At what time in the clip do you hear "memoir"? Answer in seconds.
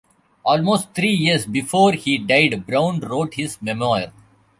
3.61-4.11